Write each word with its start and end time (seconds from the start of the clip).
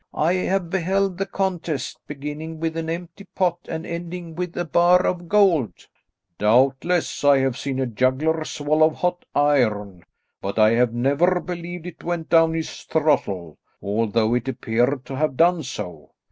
I 0.15 0.33
have 0.33 0.71
beheld 0.71 1.19
the 1.19 1.27
contest, 1.27 1.99
beginning 2.07 2.59
with 2.59 2.75
an 2.75 2.89
empty 2.89 3.25
pot 3.35 3.59
and 3.69 3.85
ending 3.85 4.33
with 4.33 4.57
a 4.57 4.65
bar 4.65 5.05
of 5.05 5.29
gold." 5.29 5.73
"Doubtless. 6.39 7.23
I 7.23 7.37
have 7.37 7.55
seen 7.55 7.77
a 7.77 7.85
juggler 7.85 8.43
swallow 8.43 8.89
hot 8.89 9.25
iron, 9.35 10.03
but 10.41 10.57
I 10.57 10.71
have 10.71 10.91
never 10.91 11.39
believed 11.39 11.85
it 11.85 12.03
went 12.03 12.29
down 12.31 12.55
his 12.55 12.81
throttle, 12.81 13.59
although 13.79 14.33
it 14.33 14.47
appeared 14.47 15.05
to 15.05 15.17
have 15.17 15.37
done 15.37 15.61
so. 15.61 16.09